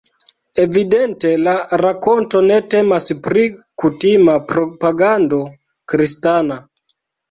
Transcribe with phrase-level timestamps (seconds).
[0.61, 1.53] Evidente, la
[1.83, 3.47] rakonto ne temas pri
[3.85, 5.47] kutima propagando
[5.97, 6.65] kristana.